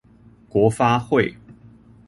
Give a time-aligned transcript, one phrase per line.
[0.49, 1.37] 國發會